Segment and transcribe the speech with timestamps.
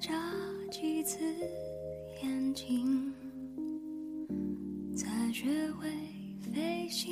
[0.00, 0.12] 眨
[0.70, 1.20] 几次
[2.20, 3.12] 眼睛，
[4.96, 5.88] 才学会
[6.40, 7.06] 飞行。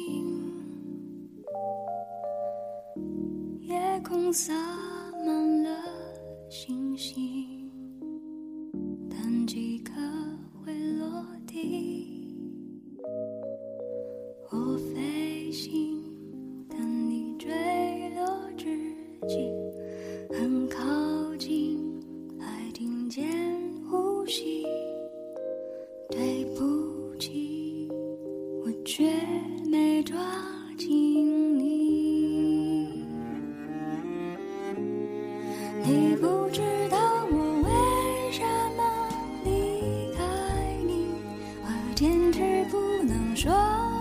[3.61, 4.53] 夜空洒
[43.43, 44.00] 说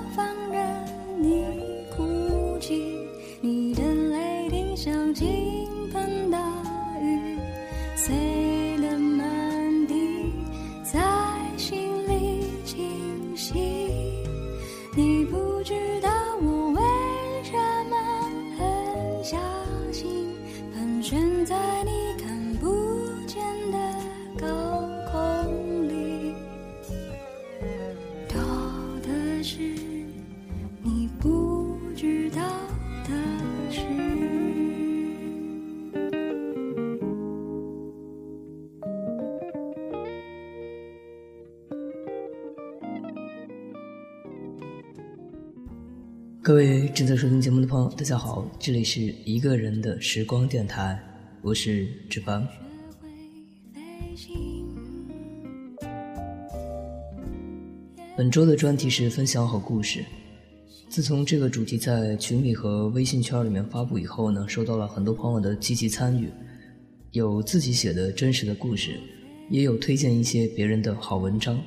[46.50, 51.00] 各位正在收听节目的朋友，大家好，这里是一个人的时光电台，
[51.44, 52.44] 我是志凡。
[58.18, 60.04] 本周的专题是分享好故事。
[60.90, 66.32] 自从这个主题在群里和微信圈里面发布以后呢，收到了很多朋友的积极参与，
[67.12, 69.00] 有自己写的真实的故事，
[69.52, 71.62] 也有推荐一些别人的好文章。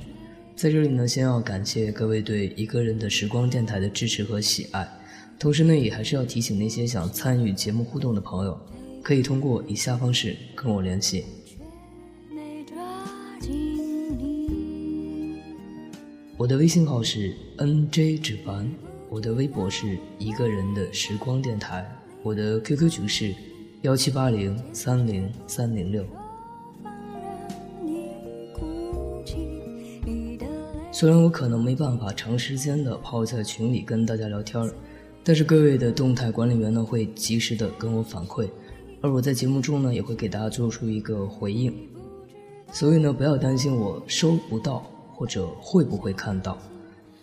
[0.62, 4.88] 在这里呢，先要感谢各位对一个人的时光电台的支持和喜爱，
[5.36, 8.56] 同时呢，也还是要提醒那些想参与节目互动的朋友，
[9.02, 11.24] 可以通过以下方式跟我联系。
[16.36, 18.72] 我的微信号是 nj 纸凡，
[19.10, 21.84] 我的微博是一个人的时光电台，
[22.22, 23.34] 我的 QQ 群是
[23.80, 26.06] 幺七八零三零三零六。
[31.02, 34.72] 虽然我可能没办法长时间的泡在群里跟大家聊天儿
[35.24, 38.48] 但是各位的动态管理员呢会及时的跟我反馈，
[39.00, 41.74] 而我在节目中呢也会给大家做出一个回应，
[42.70, 46.56] 所以呢不要担心我收不到或者会不会看到，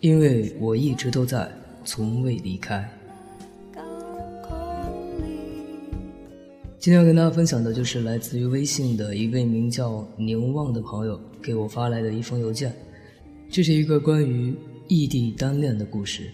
[0.02, 1.50] 因为我一直都在，
[1.86, 2.86] 从未离开。
[6.78, 12.76] 今天要跟大家分享的就是来自于微信的一位名叫凝望的朋友给我发来的一封邮件。
[13.52, 14.54] 这是一个关于
[14.88, 16.30] 异地单恋的故事。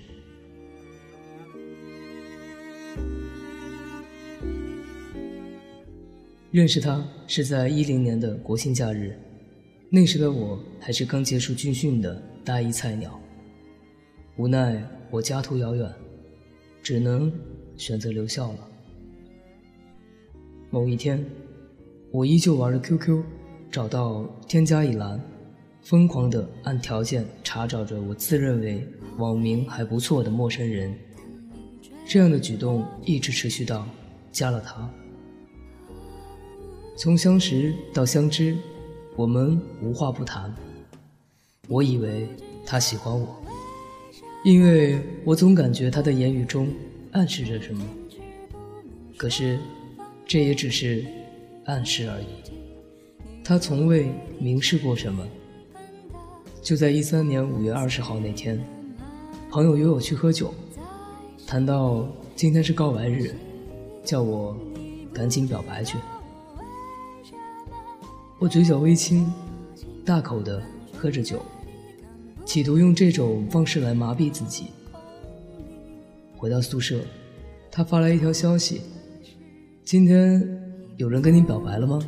[6.52, 9.18] 认识他是在一零年的国庆假日，
[9.90, 13.18] 那时的我还是刚结束军训的大一菜鸟。
[14.36, 15.90] 无奈我家途遥远，
[16.84, 17.32] 只能
[17.78, 18.60] 选择留校了。
[20.70, 21.26] 某一天，
[22.12, 23.24] 我依旧玩着 QQ，
[23.72, 25.18] 找到添加一栏。
[25.86, 28.84] 疯狂地按条件查找着我自认为
[29.20, 30.92] 网名还不错的陌生人，
[32.08, 33.88] 这样的举动一直持续到
[34.32, 34.90] 加了他。
[36.98, 38.58] 从相识到相知，
[39.16, 40.52] 我们无话不谈。
[41.68, 42.28] 我以为
[42.66, 43.40] 他喜欢我，
[44.44, 46.68] 因为我总感觉他的言语中
[47.12, 47.86] 暗示着什么。
[49.18, 49.60] 可是，
[50.26, 51.06] 这也只是
[51.66, 52.26] 暗示而已，
[53.44, 54.10] 他从未
[54.40, 55.24] 明示过什么。
[56.66, 58.60] 就在一三年五月二十号那天，
[59.52, 60.52] 朋友约我去喝酒，
[61.46, 63.36] 谈到今天是告白日，
[64.04, 64.58] 叫我
[65.14, 65.96] 赶紧表白去。
[68.40, 69.32] 我嘴角微青，
[70.04, 70.60] 大口的
[70.98, 71.40] 喝着酒，
[72.46, 74.66] 企图用这种方式来麻痹自己。
[76.36, 77.00] 回到宿舍，
[77.70, 78.82] 他发来一条消息
[79.86, 80.42] ：“今天
[80.98, 82.00] 有人跟你表白了吗？”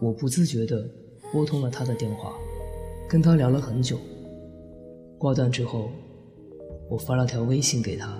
[0.00, 0.88] 我不自觉的
[1.30, 2.32] 拨通了他的电话，
[3.14, 3.96] 跟他聊了很久。
[5.18, 5.88] 挂断之后，
[6.90, 8.12] 我发了条微信给他：“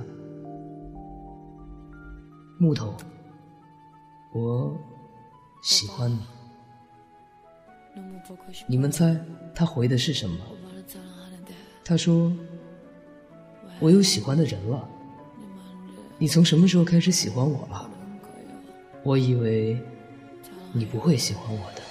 [2.61, 2.95] 木头，
[4.33, 4.73] 我
[5.65, 6.21] 喜欢你。”
[8.69, 9.21] 你们猜
[9.53, 10.37] 他回的是什么？
[11.85, 12.33] 他说
[13.83, 14.89] ：“我有喜欢的人了。
[16.19, 17.91] 你从什么时候开始喜欢我了？
[19.03, 19.77] 我以为
[20.73, 21.83] 你不会喜欢我的。”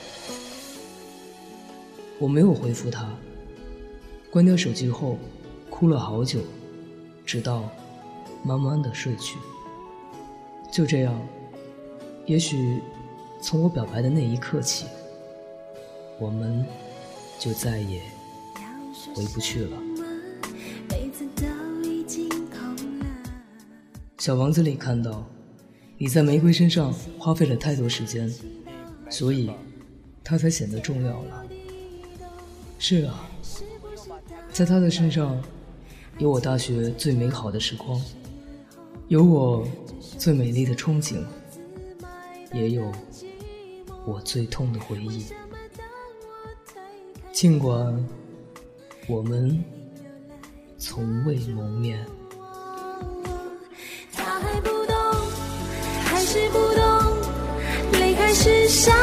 [2.23, 3.05] 我没有回复他，
[4.31, 5.17] 关掉手机后，
[5.69, 6.39] 哭了好久，
[7.25, 7.69] 直到
[8.45, 9.37] 慢慢的睡去。
[10.71, 11.13] 就这样，
[12.25, 12.79] 也许
[13.41, 14.85] 从我表白的那一刻起。
[16.17, 16.65] 我们
[17.37, 18.01] 就再也
[19.13, 19.77] 回不去了。
[24.17, 25.27] 小王子里看到，
[25.97, 28.33] 你在玫瑰身上花费了太多时间，
[29.09, 29.51] 所以
[30.23, 31.45] 它才显得重要了。
[32.85, 33.25] 是啊，
[34.51, 35.41] 在他的身上，
[36.17, 37.97] 有我大学最美好的时光，
[39.07, 39.65] 有我
[40.17, 41.23] 最美丽的憧憬，
[42.51, 42.91] 也有
[44.05, 45.27] 我最痛的回忆。
[47.31, 48.05] 尽管
[49.07, 49.63] 我们
[50.77, 52.05] 从未谋面，
[54.11, 54.95] 他还不懂，
[56.03, 56.83] 还是不懂，
[57.93, 58.93] 离开是想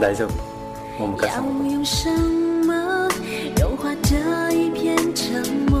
[0.00, 0.34] 大丈夫，
[0.98, 2.10] 我们要用什
[2.66, 3.08] 么
[3.60, 4.16] 融化这
[4.52, 5.80] 一片沉默？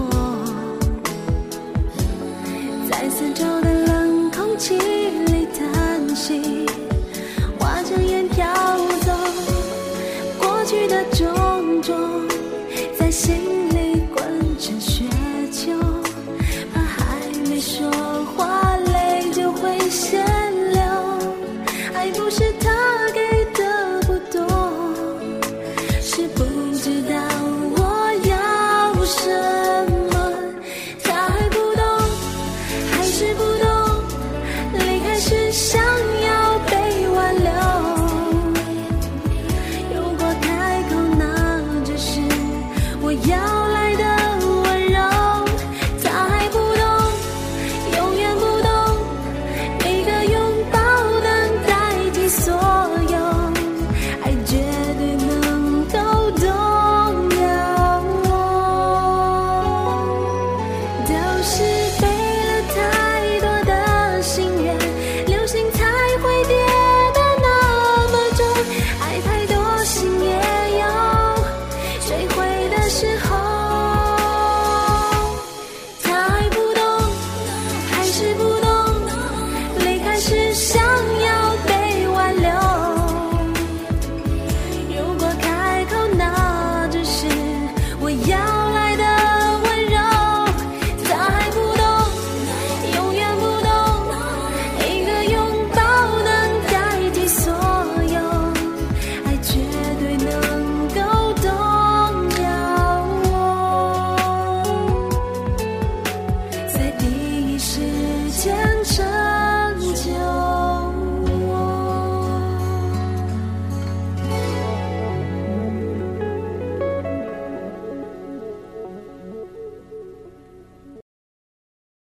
[3.34, 5.01] 周的冷空气。